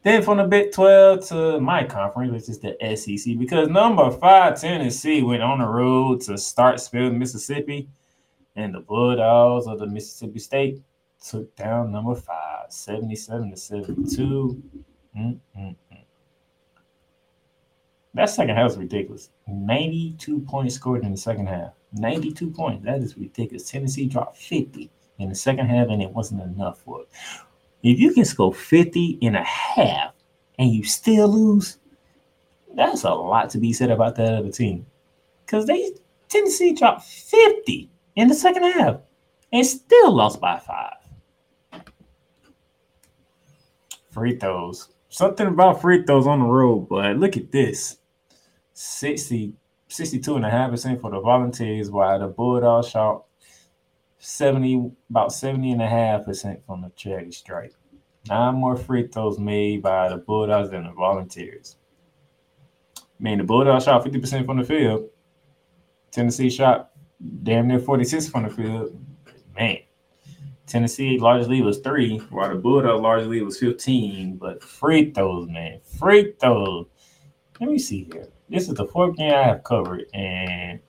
Then 0.05 0.21
from 0.21 0.37
the 0.37 0.43
Big 0.43 0.71
12 0.71 1.27
to 1.29 1.59
my 1.59 1.83
conference, 1.83 2.31
which 2.31 2.47
is 2.47 2.59
the 2.59 2.77
SEC, 2.95 3.39
because 3.39 3.69
number 3.69 4.11
five, 4.11 4.61
Tennessee, 4.61 5.23
went 5.23 5.41
on 5.41 5.57
the 5.57 5.65
road 5.65 6.21
to 6.21 6.37
start 6.37 6.75
Starkville, 6.75 7.17
Mississippi, 7.17 7.89
and 8.55 8.71
the 8.71 8.81
Bulldogs 8.81 9.65
of 9.65 9.79
the 9.79 9.87
Mississippi 9.87 10.37
State 10.37 10.83
took 11.27 11.55
down 11.55 11.91
number 11.91 12.13
five, 12.13 12.67
77 12.69 13.49
to 13.49 13.57
72. 13.57 14.63
Mm-mm-mm. 15.17 15.75
That 18.13 18.29
second 18.29 18.55
half 18.55 18.65
was 18.65 18.77
ridiculous. 18.77 19.31
92 19.47 20.41
points 20.41 20.75
scored 20.75 21.03
in 21.03 21.13
the 21.13 21.17
second 21.17 21.47
half. 21.47 21.71
92 21.93 22.51
points. 22.51 22.85
That 22.85 22.99
is 22.99 23.17
ridiculous. 23.17 23.71
Tennessee 23.71 24.05
dropped 24.05 24.37
50 24.37 24.91
in 25.17 25.29
the 25.29 25.35
second 25.35 25.65
half, 25.65 25.87
and 25.87 26.03
it 26.03 26.11
wasn't 26.11 26.43
enough 26.43 26.81
for 26.81 27.01
it. 27.01 27.09
If 27.85 27.99
you 27.99 28.13
can 28.13 28.25
score 28.25 28.51
50 28.51 29.19
in 29.21 29.35
a 29.35 29.43
half 29.43 30.13
and 30.57 30.71
you 30.71 30.83
still 30.83 31.27
lose, 31.27 31.77
that's 32.73 33.03
a 33.03 33.13
lot 33.13 33.51
to 33.51 33.59
be 33.59 33.73
said 33.73 33.91
about 33.91 34.15
that 34.15 34.33
other 34.33 34.49
team. 34.49 34.87
Because 35.45 35.67
they 35.67 35.91
Tennessee 36.27 36.73
dropped 36.73 37.03
50 37.05 37.87
in 38.15 38.27
the 38.27 38.33
second 38.33 38.63
half 38.63 39.01
and 39.53 39.63
still 39.63 40.11
lost 40.11 40.41
by 40.41 40.57
five. 40.57 40.95
Free 44.09 44.35
throws. 44.35 44.89
Something 45.09 45.45
about 45.45 45.79
free 45.79 46.03
throws 46.03 46.25
on 46.25 46.39
the 46.39 46.45
road, 46.45 46.89
but 46.89 47.17
look 47.17 47.37
at 47.37 47.51
this. 47.51 47.99
60, 48.73 49.53
62 49.89 50.35
and 50.35 50.45
a 50.45 50.49
half 50.49 50.71
percent 50.71 51.01
for 51.01 51.11
the 51.11 51.19
volunteers, 51.19 51.91
while 51.91 52.17
the 52.17 52.29
Bulldogs 52.29 52.89
shot 52.89 53.24
70, 54.19 54.91
about 55.09 55.33
70 55.33 55.71
and 55.71 55.81
a 55.81 55.87
half 55.87 56.25
percent 56.25 56.65
from 56.65 56.81
the 56.81 56.91
charity 56.95 57.31
stripe. 57.31 57.73
Nine 58.27 58.55
more 58.55 58.75
free 58.75 59.07
throws 59.07 59.37
made 59.37 59.83
by 59.83 60.09
the 60.09 60.17
Bulldogs 60.17 60.71
than 60.71 60.85
the 60.85 60.91
Volunteers. 60.91 61.77
I 62.97 63.01
mean, 63.19 63.37
the 63.37 63.43
Bulldogs 63.43 63.85
shot 63.85 64.03
50% 64.03 64.45
from 64.45 64.57
the 64.57 64.63
field. 64.63 65.09
Tennessee 66.11 66.49
shot 66.49 66.91
damn 67.43 67.67
near 67.67 67.79
46 67.79 68.29
from 68.29 68.43
the 68.43 68.49
field. 68.49 68.99
Man, 69.55 69.77
Tennessee 70.65 71.19
largely 71.19 71.61
was 71.61 71.79
three, 71.79 72.17
while 72.29 72.49
the 72.49 72.55
Bulldogs 72.55 73.01
largely 73.01 73.41
was 73.41 73.59
15. 73.59 74.37
But 74.37 74.63
free 74.63 75.11
throws, 75.11 75.47
man, 75.47 75.79
free 75.99 76.33
throws. 76.39 76.87
Let 77.59 77.69
me 77.69 77.77
see 77.77 78.09
here. 78.11 78.27
This 78.49 78.67
is 78.67 78.75
the 78.75 78.87
fourth 78.87 79.15
game 79.15 79.33
I 79.33 79.43
have 79.43 79.63
covered, 79.63 80.05
and 80.13 80.79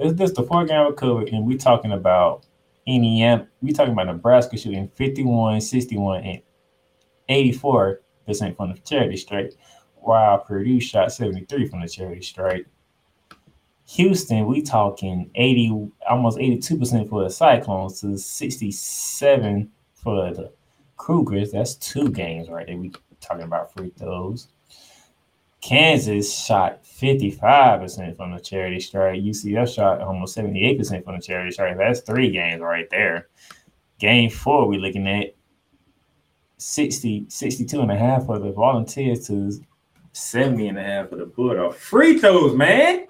it's 0.00 0.18
just 0.18 0.34
the 0.34 0.42
four 0.42 0.64
game 0.64 0.94
covered, 0.94 1.28
and 1.28 1.44
we 1.46 1.56
talking 1.56 1.92
about 1.92 2.46
Indiana. 2.86 3.48
We 3.60 3.72
talking 3.72 3.92
about 3.92 4.06
Nebraska 4.06 4.56
shooting 4.56 4.88
51, 4.88 5.60
61, 5.60 6.22
and 6.24 6.42
84 7.28 8.00
percent 8.26 8.56
from 8.56 8.72
the 8.72 8.78
charity 8.80 9.16
stripe, 9.16 9.52
while 9.96 10.38
Purdue 10.38 10.80
shot 10.80 11.12
73 11.12 11.68
from 11.68 11.80
the 11.80 11.88
charity 11.88 12.22
stripe. 12.22 12.66
Houston, 13.86 14.46
we 14.46 14.62
talking 14.62 15.30
80, 15.34 15.90
almost 16.08 16.38
82% 16.38 17.08
for 17.08 17.24
the 17.24 17.30
Cyclones 17.30 18.00
to 18.00 18.16
67 18.16 19.70
for 19.94 20.32
the 20.32 20.52
Cougars. 20.96 21.50
That's 21.50 21.74
two 21.74 22.08
games 22.08 22.48
right 22.48 22.66
there. 22.66 22.76
We 22.76 22.92
talking 23.20 23.44
about 23.44 23.72
free 23.72 23.90
throws. 23.98 24.48
Kansas 25.60 26.44
shot 26.46 26.82
55% 26.84 28.16
from 28.16 28.32
the 28.32 28.40
charity 28.40 28.80
stripe. 28.80 29.20
UCF 29.20 29.74
shot 29.74 30.00
almost 30.00 30.36
78% 30.36 31.04
from 31.04 31.16
the 31.16 31.22
charity 31.22 31.50
stripe. 31.50 31.76
That's 31.76 32.00
three 32.00 32.30
games 32.30 32.60
right 32.60 32.88
there. 32.90 33.28
Game 33.98 34.30
four, 34.30 34.66
we're 34.66 34.80
looking 34.80 35.06
at 35.06 35.34
60, 36.56 37.26
62 37.28 37.80
and 37.80 37.90
a 37.90 37.96
half 37.96 38.26
for 38.26 38.38
the 38.38 38.52
volunteers 38.52 39.26
to 39.26 39.52
70 40.12 40.68
and 40.68 40.78
a 40.78 40.82
half 40.82 41.10
for 41.10 41.16
the 41.16 41.26
Bulldogs. 41.26 41.76
Free 41.76 42.18
throws, 42.18 42.56
man. 42.56 43.06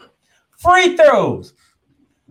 Free 0.59 0.97
throws. 0.97 1.55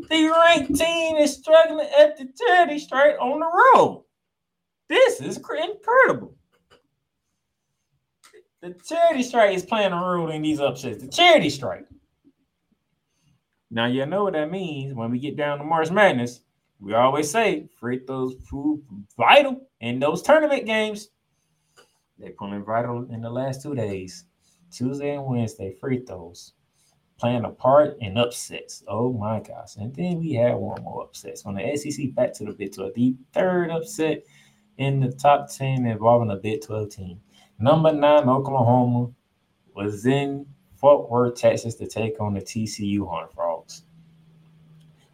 The 0.10 0.30
ranked 0.30 0.76
team 0.76 1.18
is 1.18 1.34
struggling 1.34 1.88
at 1.98 2.18
the 2.18 2.30
charity 2.38 2.80
stripe 2.80 3.18
on 3.20 3.40
the 3.40 3.46
road. 3.46 4.06
This 4.88 5.22
is 5.22 5.38
incredible. 5.38 6.36
The 8.62 8.74
charity 8.86 9.24
strike 9.24 9.56
is 9.56 9.66
playing 9.66 9.94
a 9.94 9.96
role 9.96 10.32
in 10.32 10.42
these 10.42 10.60
upsets. 10.60 11.02
The 11.02 11.08
charity 11.08 11.50
strike. 11.50 11.86
Now 13.72 13.86
you 13.86 14.06
know 14.06 14.24
what 14.24 14.34
that 14.34 14.52
means 14.52 14.94
when 14.94 15.12
we 15.12 15.20
get 15.20 15.38
down 15.38 15.60
to 15.60 15.64
March 15.64 15.92
Madness. 15.92 16.42
We 16.82 16.94
always 16.94 17.30
say 17.30 17.70
free 17.80 18.00
throws 18.06 18.36
prove 18.48 18.82
vital 19.18 19.62
in 19.80 20.00
those 20.00 20.22
tournament 20.22 20.66
games. 20.66 21.10
They're 22.18 22.32
pulling 22.32 22.66
vital 22.66 23.08
in 23.12 23.22
the 23.22 23.30
last 23.30 23.62
two 23.62 23.76
days, 23.76 24.26
Tuesday 24.72 25.16
and 25.16 25.26
Wednesday. 25.26 25.76
Free 25.80 26.04
throws 26.06 26.54
playing 27.18 27.46
a 27.46 27.50
part 27.50 27.98
in 28.00 28.18
upsets. 28.18 28.84
Oh 28.88 29.14
my 29.14 29.40
gosh! 29.40 29.76
And 29.78 29.96
then 29.96 30.20
we 30.20 30.34
had 30.34 30.56
one 30.56 30.84
more 30.84 31.04
upsets 31.04 31.44
from 31.44 31.56
the 31.56 31.78
SEC 31.78 32.14
back 32.14 32.34
to 32.34 32.46
the 32.46 32.52
Big 32.52 32.74
12. 32.74 32.94
The 32.94 33.16
third 33.34 33.72
upset 33.72 34.24
in 34.78 35.00
the 35.00 35.12
top 35.12 35.50
10 35.50 35.86
involving 35.86 36.32
a 36.32 36.36
Big 36.36 36.62
12 36.62 36.90
team. 36.90 37.22
Number 37.60 37.92
nine, 37.92 38.30
Oklahoma, 38.30 39.12
was 39.76 40.06
in 40.06 40.46
Fort 40.76 41.10
Worth, 41.10 41.36
Texas 41.36 41.76
to 41.76 41.88
take 41.88 42.20
on 42.22 42.34
the 42.34 42.42
TCU 42.42 43.08
Horned 43.08 43.32
Frogs. 43.32 43.84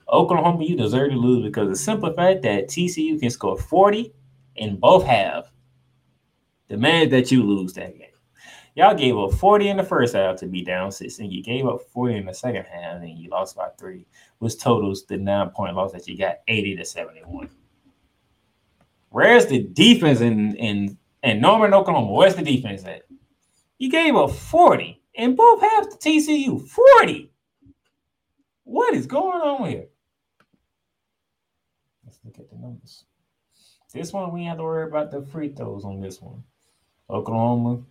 Oklahoma, 0.07 0.63
you 0.63 0.77
deserve 0.77 1.09
to 1.09 1.17
lose 1.17 1.43
because 1.43 1.69
the 1.69 1.75
simple 1.75 2.13
fact 2.13 2.43
that 2.43 2.67
TCU 2.67 3.19
can 3.19 3.31
score 3.31 3.57
40 3.57 4.13
in 4.57 4.75
both 4.77 5.03
halves 5.03 5.49
demands 6.69 7.11
that 7.11 7.31
you 7.31 7.43
lose 7.43 7.73
that 7.73 7.97
game. 7.97 8.09
Y'all 8.75 8.93
gave 8.93 9.17
up 9.17 9.31
40 9.31 9.69
in 9.69 9.77
the 9.77 9.83
first 9.83 10.13
half 10.13 10.35
to 10.37 10.47
be 10.47 10.61
down 10.61 10.91
six, 10.91 11.19
and 11.19 11.31
you 11.31 11.41
gave 11.41 11.65
up 11.65 11.81
40 11.93 12.17
in 12.17 12.25
the 12.25 12.33
second 12.33 12.65
half, 12.65 13.01
and 13.01 13.17
you 13.17 13.29
lost 13.29 13.55
by 13.55 13.69
three, 13.79 14.05
which 14.39 14.59
totals 14.59 15.05
the 15.05 15.17
nine 15.17 15.49
point 15.49 15.75
loss 15.75 15.93
that 15.93 16.07
you 16.07 16.17
got 16.17 16.37
80 16.47 16.75
to 16.75 16.85
71. 16.85 17.49
Where's 19.09 19.45
the 19.45 19.63
defense 19.63 20.19
in, 20.19 20.55
in 20.57 20.97
and 21.25 21.41
Norman, 21.41 21.73
Oklahoma. 21.73 22.11
Where's 22.11 22.35
the 22.35 22.43
defense 22.43 22.85
at? 22.85 23.01
You 23.79 23.89
gave 23.89 24.15
up 24.15 24.31
40 24.31 25.01
in 25.15 25.35
both 25.35 25.59
halves 25.59 25.95
to 25.95 26.09
TCU. 26.09 26.65
40. 26.69 27.31
What 28.63 28.93
is 28.93 29.07
going 29.07 29.41
on 29.41 29.67
here? 29.67 29.87
Let's 32.05 32.19
look 32.23 32.37
at 32.37 32.49
the 32.49 32.55
numbers. 32.55 33.05
This 33.91 34.13
one, 34.13 34.31
we 34.33 34.45
have 34.45 34.57
to 34.57 34.63
worry 34.63 34.87
about 34.87 35.09
the 35.09 35.23
free 35.23 35.49
throws 35.49 35.83
on 35.83 35.99
this 35.99 36.21
one. 36.21 36.43
Oklahoma, 37.09 37.81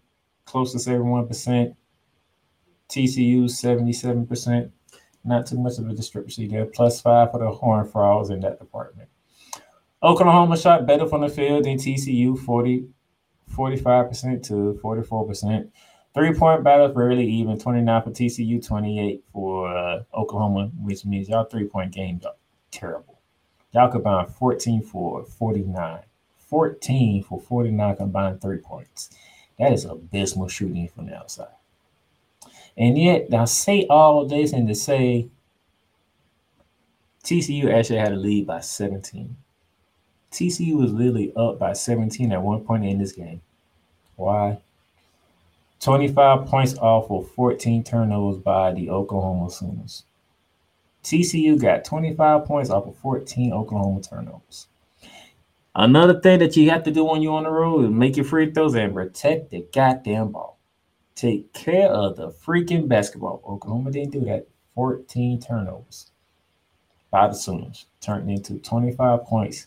close 0.45 0.71
to 0.73 0.79
71%. 0.79 1.75
TCU, 2.88 3.45
77%. 3.45 4.71
Not 5.25 5.47
too 5.47 5.59
much 5.59 5.79
of 5.79 5.88
a 5.88 5.95
discrepancy 5.95 6.47
there. 6.47 6.67
Plus 6.67 7.00
five 7.00 7.33
for 7.33 7.41
the 7.41 7.50
Horn 7.50 7.88
Frogs 7.88 8.31
in 8.31 8.41
that 8.41 8.61
department. 8.61 9.09
Oklahoma 10.03 10.57
shot 10.57 10.87
better 10.87 11.09
from 11.09 11.23
the 11.23 11.29
field 11.29 11.64
than 11.64 11.79
TCU, 11.79 12.38
40 12.38 12.88
45% 13.54 14.42
to 14.49 14.78
44%. 14.82 15.68
Three 16.14 16.32
point 16.32 16.62
battles 16.62 16.94
rarely 16.94 17.26
even 17.26 17.58
29 17.58 18.02
for 18.02 18.11
TCU, 18.11 18.64
28 18.64 19.25
for 19.32 19.76
uh, 19.76 20.02
Oklahoma, 20.14 20.70
which 20.80 21.04
means 21.04 21.28
y'all 21.28 21.44
three 21.44 21.64
point 21.64 21.92
games 21.92 22.25
are 22.25 22.34
terrible. 22.70 23.18
Y'all 23.73 23.90
combined 23.90 24.32
14 24.32 24.82
for 24.82 25.25
49. 25.25 26.00
14 26.38 27.23
for 27.25 27.40
49 27.40 27.96
combined 27.96 28.40
three 28.40 28.58
points. 28.58 29.11
That 29.58 29.73
is 29.73 29.84
abysmal 29.84 30.49
shooting 30.49 30.88
from 30.88 31.06
the 31.06 31.16
outside. 31.16 31.49
And 32.76 32.96
yet, 32.99 33.30
now 33.30 33.44
say 33.44 33.87
all 33.88 34.23
of 34.23 34.30
this 34.30 34.52
and 34.52 34.68
to 34.68 34.75
say 34.75 35.28
TCU 37.25 37.73
actually 37.73 37.99
had 37.99 38.12
a 38.12 38.16
lead 38.16 38.46
by 38.46 38.61
17. 38.61 39.37
TCU 40.30 40.76
was 40.76 40.92
literally 40.92 41.32
up 41.37 41.58
by 41.58 41.73
17 41.73 42.32
at 42.32 42.42
one 42.42 42.61
point 42.64 42.84
in 42.84 42.99
this 42.99 43.12
game. 43.12 43.40
Why? 44.16 44.59
25 45.80 46.47
points 46.47 46.78
off 46.78 47.11
of 47.11 47.30
14 47.33 47.85
turnovers 47.85 48.40
by 48.40 48.73
the 48.73 48.90
Oklahoma 48.90 49.50
Sooners. 49.50 50.04
TCU 51.02 51.61
got 51.61 51.85
25 51.85 52.47
points 52.47 52.71
off 52.71 52.87
of 52.87 52.97
14 52.97 53.52
Oklahoma 53.52 54.00
turnovers. 54.00 54.68
Another 55.75 56.18
thing 56.21 56.38
that 56.38 56.56
you 56.56 56.71
have 56.71 56.85
to 56.85 56.90
do 56.90 57.04
when 57.04 57.21
you're 57.21 57.35
on 57.35 57.42
the 57.42 57.50
road 57.50 57.85
is 57.85 57.90
make 57.90 58.16
your 58.16 58.25
free 58.25 58.50
throws 58.50 58.75
and 58.75 58.94
protect 58.94 59.50
the 59.50 59.66
goddamn 59.73 60.30
ball. 60.30 60.59
Take 61.14 61.52
care 61.52 61.88
of 61.88 62.16
the 62.16 62.30
freaking 62.30 62.88
basketball. 62.88 63.42
Oklahoma 63.47 63.90
didn't 63.90 64.12
do 64.12 64.25
that. 64.25 64.47
14 64.75 65.40
turnovers 65.40 66.11
by 67.11 67.28
the 67.28 67.35
Sooners 67.35 67.87
turned 68.00 68.30
into 68.30 68.54
25 68.59 69.25
points 69.25 69.66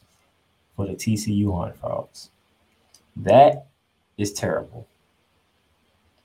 for 0.76 0.88
the 0.88 0.94
TCU 0.94 1.46
Horned 1.52 1.76
Frogs. 1.76 2.30
That 3.16 3.68
is 4.18 4.34
terrible 4.34 4.88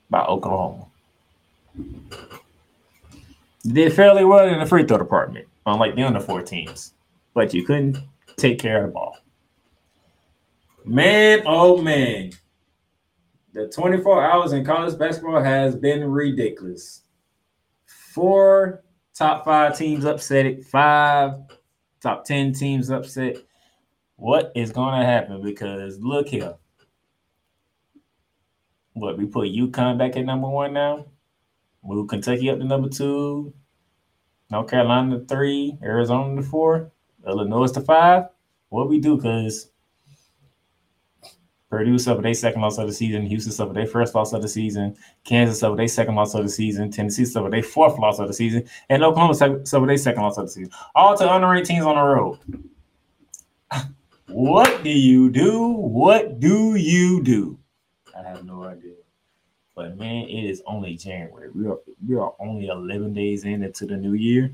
by 0.09 0.23
Oklahoma. 0.25 0.85
did 3.63 3.93
fairly 3.93 4.25
well 4.25 4.47
in 4.47 4.59
the 4.59 4.65
free 4.65 4.83
throw 4.83 4.97
department, 4.97 5.47
unlike 5.65 5.95
the 5.95 6.03
other 6.03 6.19
four 6.19 6.41
teams, 6.41 6.93
but 7.33 7.53
you 7.53 7.65
couldn't 7.65 7.97
take 8.37 8.59
care 8.59 8.83
of 8.83 8.89
the 8.89 8.93
ball. 8.93 9.17
Man, 10.85 11.43
oh 11.45 11.81
man. 11.81 12.31
The 13.53 13.67
24 13.67 14.23
hours 14.23 14.51
in 14.53 14.65
college 14.65 14.97
basketball 14.97 15.41
has 15.41 15.75
been 15.75 16.03
ridiculous. 16.03 17.03
Four 17.85 18.83
top 19.13 19.45
five 19.45 19.77
teams 19.77 20.05
upset 20.05 20.45
it, 20.45 20.65
five 20.65 21.35
top 22.01 22.25
10 22.25 22.53
teams 22.53 22.89
upset. 22.89 23.37
What 24.15 24.51
is 24.55 24.71
going 24.71 24.99
to 24.99 25.05
happen? 25.05 25.41
Because 25.41 25.99
look 25.99 26.27
here. 26.27 26.55
What 28.93 29.17
we 29.17 29.25
put 29.25 29.49
UConn 29.49 29.97
back 29.97 30.15
at 30.15 30.25
number 30.25 30.47
one 30.47 30.73
now? 30.73 31.05
Move 31.83 32.07
Kentucky 32.07 32.49
up 32.49 32.59
to 32.59 32.63
number 32.63 32.89
two. 32.89 33.53
North 34.49 34.69
Carolina 34.69 35.19
to 35.19 35.25
three. 35.25 35.77
Arizona 35.83 36.35
to 36.35 36.43
four. 36.47 36.91
Illinois 37.27 37.71
to 37.71 37.81
five. 37.81 38.25
What 38.69 38.89
we 38.89 38.99
do? 38.99 39.17
Because 39.17 39.71
Purdue 41.73 41.97
suffered 41.97 42.23
their 42.23 42.35
second 42.35 42.61
loss 42.61 42.77
of 42.77 42.85
the 42.85 42.93
season. 42.93 43.25
Houston 43.25 43.51
suffered 43.51 43.75
their 43.75 43.87
first 43.87 44.13
loss 44.13 44.31
of 44.31 44.43
the 44.43 44.47
season. 44.47 44.95
Kansas 45.23 45.59
suffered 45.59 45.79
their 45.79 45.87
second 45.87 46.13
loss 46.13 46.35
of 46.35 46.43
the 46.43 46.49
season. 46.49 46.91
Tennessee 46.91 47.25
suffered 47.25 47.51
their 47.51 47.63
fourth 47.63 47.97
loss 47.97 48.19
of 48.19 48.27
the 48.27 48.33
season. 48.33 48.63
And 48.89 49.03
Oklahoma 49.03 49.33
suffered 49.65 49.89
their 49.89 49.97
second 49.97 50.21
loss 50.21 50.37
of 50.37 50.45
the 50.45 50.51
season. 50.51 50.71
All 50.93 51.17
to 51.17 51.23
unranked 51.23 51.65
teams 51.65 51.83
on 51.83 51.95
the 51.95 52.03
road. 52.03 52.37
what 54.27 54.83
do 54.83 54.91
you 54.91 55.31
do? 55.31 55.67
What 55.67 56.39
do 56.39 56.75
you 56.75 57.23
do? 57.23 57.57
I 58.17 58.23
have 58.23 58.45
no 58.45 58.63
idea. 58.63 58.93
But 59.75 59.97
man, 59.97 60.25
it 60.25 60.45
is 60.45 60.61
only 60.67 60.95
January. 60.95 61.49
We 61.49 61.67
are 61.67 61.79
we 62.07 62.15
are 62.15 62.33
only 62.39 62.67
11 62.67 63.13
days 63.13 63.43
in 63.43 63.63
into 63.63 63.85
the 63.85 63.97
new 63.97 64.13
year. 64.13 64.51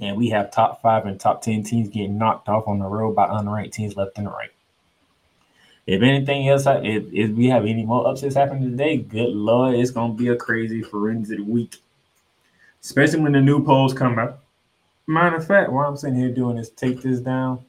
And 0.00 0.16
we 0.16 0.28
have 0.30 0.50
top 0.50 0.82
five 0.82 1.06
and 1.06 1.20
top 1.20 1.42
10 1.42 1.62
teams 1.62 1.88
getting 1.88 2.18
knocked 2.18 2.48
off 2.48 2.66
on 2.66 2.80
the 2.80 2.86
road 2.86 3.14
by 3.14 3.28
unranked 3.28 3.72
teams 3.72 3.96
left 3.96 4.18
and 4.18 4.26
right. 4.26 4.50
If 5.86 6.02
anything 6.02 6.48
else, 6.48 6.64
if, 6.66 7.04
if 7.12 7.30
we 7.32 7.46
have 7.48 7.66
any 7.66 7.84
more 7.84 8.08
upsets 8.08 8.34
happening 8.34 8.70
today, 8.70 8.96
good 8.96 9.34
lord, 9.34 9.74
it's 9.74 9.90
gonna 9.90 10.14
be 10.14 10.28
a 10.28 10.36
crazy 10.36 10.82
forensic 10.82 11.40
week, 11.46 11.76
especially 12.82 13.20
when 13.20 13.32
the 13.32 13.40
new 13.40 13.62
polls 13.62 13.92
come 13.92 14.18
out. 14.18 14.40
Matter 15.06 15.36
of 15.36 15.46
fact, 15.46 15.70
what 15.70 15.86
I'm 15.86 15.96
sitting 15.98 16.18
here 16.18 16.30
doing 16.30 16.56
is 16.56 16.70
take 16.70 17.02
this 17.02 17.20
down 17.20 17.62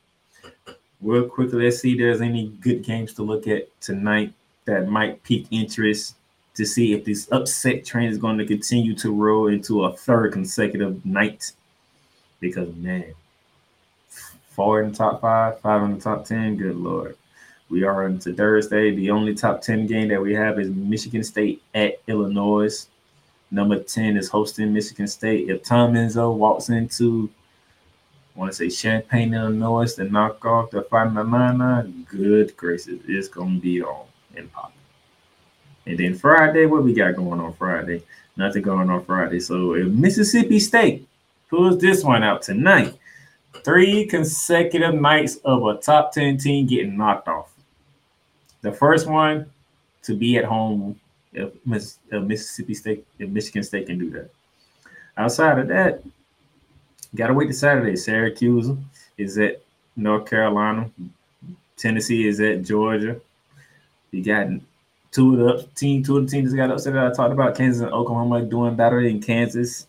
real 1.01 1.27
quickly. 1.27 1.65
Let's 1.65 1.79
see 1.79 1.91
if 1.91 1.99
there's 1.99 2.21
any 2.21 2.47
good 2.61 2.83
games 2.83 3.13
to 3.15 3.23
look 3.23 3.47
at 3.47 3.67
tonight 3.81 4.33
that 4.65 4.87
might 4.87 5.23
pique 5.23 5.47
interest 5.51 6.15
to 6.55 6.65
see 6.65 6.93
if 6.93 7.03
this 7.03 7.31
upset 7.31 7.85
trend 7.85 8.11
is 8.11 8.17
going 8.17 8.37
to 8.37 8.45
continue 8.45 8.95
to 8.95 9.11
roll 9.11 9.47
into 9.47 9.85
a 9.85 9.95
third 9.95 10.33
consecutive 10.33 11.05
night. 11.05 11.51
Because 12.39 12.73
man, 12.75 13.13
four 14.49 14.81
in 14.81 14.91
the 14.91 14.97
top 14.97 15.21
five, 15.21 15.59
five 15.61 15.83
in 15.83 15.95
the 15.95 16.01
top 16.01 16.25
ten, 16.25 16.55
good 16.55 16.75
lord. 16.75 17.17
We 17.69 17.83
are 17.83 18.05
into 18.05 18.33
Thursday. 18.33 18.93
The 18.95 19.09
only 19.09 19.33
top 19.33 19.61
10 19.61 19.87
game 19.87 20.09
that 20.09 20.21
we 20.21 20.35
have 20.35 20.59
is 20.59 20.69
Michigan 20.69 21.23
State 21.23 21.63
at 21.73 21.99
Illinois. 22.07 22.87
Number 23.49 23.81
10 23.81 24.17
is 24.17 24.29
hosting 24.29 24.71
Michigan 24.71 25.07
State. 25.07 25.49
If 25.49 25.63
Tom 25.63 25.93
Izzo 25.93 26.35
walks 26.35 26.69
into, 26.69 27.29
I 28.35 28.39
want 28.39 28.51
to 28.51 28.55
say 28.55 28.69
Champaign, 28.69 29.33
Illinois, 29.33 29.95
to 29.95 30.03
knock 30.03 30.45
off 30.45 30.69
the 30.69 30.83
Fighting 30.83 31.17
Illini, 31.17 31.91
good 32.07 32.55
gracious, 32.55 32.99
it's 33.07 33.27
going 33.29 33.55
to 33.55 33.61
be 33.61 33.81
on 33.81 34.05
and 34.37 34.51
popping. 34.51 34.75
And 35.85 35.97
then 35.97 36.15
Friday, 36.15 36.65
what 36.65 36.83
we 36.83 36.93
got 36.93 37.15
going 37.15 37.39
on 37.39 37.53
Friday? 37.53 38.03
Nothing 38.37 38.63
going 38.63 38.89
on 38.89 39.05
Friday. 39.05 39.39
So 39.39 39.75
if 39.75 39.87
Mississippi 39.87 40.59
State 40.59 41.07
pulls 41.49 41.79
this 41.79 42.03
one 42.03 42.23
out 42.23 42.41
tonight, 42.41 42.95
three 43.63 44.05
consecutive 44.05 44.95
nights 44.95 45.37
of 45.45 45.65
a 45.65 45.75
top 45.77 46.11
10 46.11 46.37
team 46.37 46.67
getting 46.67 46.97
knocked 46.97 47.27
off. 47.27 47.51
The 48.61 48.71
first 48.71 49.07
one 49.07 49.49
to 50.03 50.15
be 50.15 50.37
at 50.37 50.45
home 50.45 50.99
if 51.33 51.53
Mississippi 51.65 52.73
State, 52.73 53.05
if 53.19 53.29
Michigan 53.29 53.63
State 53.63 53.87
can 53.87 53.99
do 53.99 54.09
that. 54.11 54.29
Outside 55.17 55.59
of 55.59 55.67
that, 55.67 56.03
gotta 57.13 57.33
wait 57.33 57.47
to 57.47 57.53
Saturday. 57.53 57.95
Syracuse 57.95 58.69
is 59.17 59.37
at 59.37 59.61
North 59.95 60.29
Carolina. 60.29 60.89
Tennessee 61.77 62.27
is 62.27 62.39
at 62.39 62.63
Georgia. 62.63 63.19
You 64.11 64.23
got 64.23 64.47
two 65.11 65.33
of 65.33 65.39
the 65.39 65.67
team, 65.75 66.03
two 66.03 66.17
of 66.17 66.25
the 66.25 66.31
teams 66.31 66.51
that 66.51 66.57
got 66.57 66.71
upset 66.71 66.93
that 66.93 67.07
I 67.07 67.13
talked 67.13 67.33
about. 67.33 67.55
Kansas 67.55 67.81
and 67.81 67.91
Oklahoma 67.91 68.41
doing 68.41 68.75
better 68.75 69.01
in 69.01 69.21
Kansas. 69.21 69.87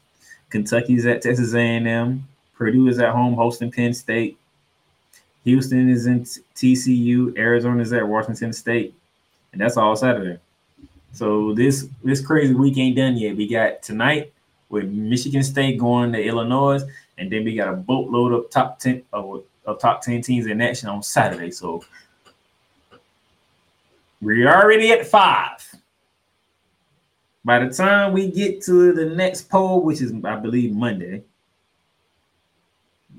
Kentucky's 0.50 1.06
at 1.06 1.22
Texas 1.22 1.54
A&M. 1.54 2.26
Purdue 2.54 2.88
is 2.88 2.98
at 2.98 3.10
home 3.10 3.34
hosting 3.34 3.70
Penn 3.70 3.92
State. 3.92 4.38
Houston 5.44 5.88
is 5.88 6.06
in 6.06 6.22
TCU. 6.22 7.36
Arizona 7.38 7.82
is 7.82 7.92
at 7.92 8.06
Washington 8.06 8.52
State, 8.52 8.94
and 9.52 9.60
that's 9.60 9.76
all 9.76 9.94
Saturday. 9.94 10.40
So 11.12 11.54
this 11.54 11.88
this 12.02 12.20
crazy 12.20 12.52
week 12.52 12.76
ain't 12.78 12.96
done 12.96 13.16
yet. 13.16 13.36
We 13.36 13.46
got 13.48 13.82
tonight 13.82 14.32
with 14.68 14.88
Michigan 14.88 15.44
State 15.44 15.78
going 15.78 16.12
to 16.12 16.22
Illinois, 16.22 16.82
and 17.18 17.30
then 17.30 17.44
we 17.44 17.54
got 17.54 17.72
a 17.72 17.76
boatload 17.76 18.32
of 18.32 18.50
top 18.50 18.78
ten 18.80 19.02
of, 19.12 19.44
of 19.64 19.78
top 19.78 20.02
ten 20.02 20.20
teams 20.20 20.46
in 20.46 20.60
action 20.60 20.88
on 20.88 21.02
Saturday. 21.02 21.50
So 21.52 21.84
we're 24.20 24.48
already 24.48 24.92
at 24.92 25.06
five. 25.06 25.74
By 27.44 27.64
the 27.64 27.72
time 27.72 28.12
we 28.12 28.30
get 28.30 28.62
to 28.62 28.92
the 28.92 29.06
next 29.06 29.48
poll, 29.48 29.82
which 29.82 30.00
is 30.00 30.12
I 30.24 30.36
believe 30.36 30.74
Monday, 30.74 31.22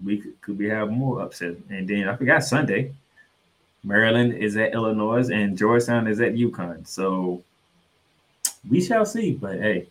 we 0.03 0.17
could, 0.17 0.41
could 0.41 0.57
we 0.57 0.67
have 0.67 0.89
more 0.89 1.21
upset. 1.21 1.55
And 1.69 1.87
then 1.87 2.07
I 2.07 2.15
forgot 2.15 2.43
Sunday. 2.43 2.93
Maryland 3.83 4.33
is 4.33 4.57
at 4.57 4.73
Illinois 4.73 5.29
and 5.29 5.57
Georgetown 5.57 6.07
is 6.07 6.19
at 6.19 6.33
UConn. 6.33 6.85
So 6.85 7.41
we 8.69 8.83
shall 8.83 9.05
see. 9.05 9.33
But 9.33 9.59
hey, 9.59 9.87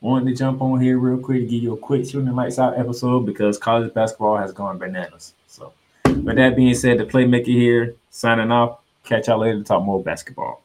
wanted 0.00 0.30
to 0.30 0.36
jump 0.36 0.60
on 0.60 0.80
here 0.80 0.98
real 0.98 1.18
quick 1.18 1.40
to 1.40 1.46
give 1.46 1.62
you 1.62 1.72
a 1.72 1.76
quick 1.78 2.04
shooting 2.04 2.34
lights 2.34 2.58
out 2.58 2.78
episode 2.78 3.26
because 3.26 3.58
college 3.58 3.92
basketball 3.94 4.36
has 4.36 4.52
gone 4.52 4.78
bananas. 4.78 5.34
So 5.46 5.72
with 6.04 6.36
that 6.36 6.56
being 6.56 6.74
said, 6.74 6.98
the 6.98 7.04
playmaker 7.06 7.46
here 7.46 7.94
signing 8.10 8.50
off. 8.50 8.79
Catch 9.04 9.26
y'all 9.28 9.38
later 9.38 9.58
to 9.58 9.64
talk 9.64 9.82
more 9.82 10.02
basketball. 10.02 10.62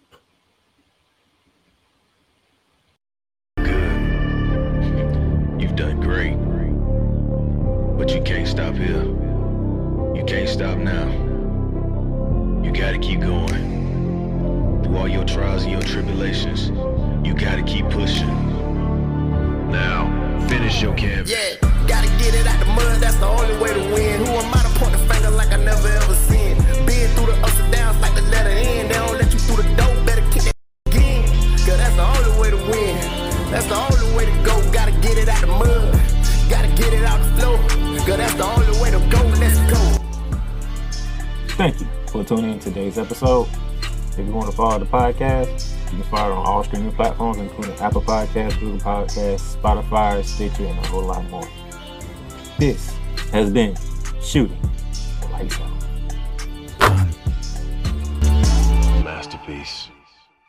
Good. 3.58 3.76
You've 5.60 5.76
done 5.76 6.00
great. 6.00 6.38
But 7.98 8.14
you 8.14 8.22
can't 8.22 8.48
stop 8.48 8.76
here. 8.76 9.04
You 10.16 10.24
can't 10.28 10.48
stop 10.48 10.78
now. 10.78 11.10
You 12.64 12.72
gotta 12.72 13.00
keep 13.00 13.22
going. 13.22 14.84
Through 14.84 14.98
all 14.98 15.08
your 15.08 15.26
trials 15.26 15.64
and 15.64 15.72
your 15.72 15.82
tribulations, 15.82 16.70
you 17.26 17.34
gotta 17.34 17.64
keep 17.64 17.90
pushing. 17.90 18.28
Now, 19.72 20.08
finish 20.48 20.82
your 20.82 20.94
canvas. 20.94 21.32
Yeah, 21.32 21.56
gotta 21.88 22.08
get 22.20 22.36
it 22.36 22.46
out 22.46 22.60
the 22.60 22.66
mud, 22.68 23.02
that's 23.02 23.16
the 23.16 23.26
only 23.26 23.58
way 23.58 23.65
tuning 42.26 42.52
in 42.54 42.60
today's 42.60 42.98
episode. 42.98 43.48
If 44.12 44.18
you 44.18 44.34
want 44.34 44.50
to 44.50 44.56
follow 44.56 44.80
the 44.80 44.86
podcast, 44.86 45.74
you 45.92 46.02
can 46.02 46.04
follow 46.04 46.34
it 46.34 46.38
on 46.38 46.46
all 46.46 46.64
streaming 46.64 46.92
platforms, 46.94 47.38
including 47.38 47.76
Apple 47.76 48.02
Podcasts, 48.02 48.60
Google 48.60 48.80
Podcasts, 48.80 49.56
Spotify, 49.58 50.24
Stitcher, 50.24 50.66
and 50.66 50.80
a 50.80 50.88
whole 50.88 51.04
lot 51.04 51.24
more. 51.30 51.48
This 52.58 52.96
has 53.32 53.52
been 53.52 53.76
Shooting 54.22 54.58
Lights 55.32 55.60
Out. 55.60 55.72
Masterpiece. 59.04 59.90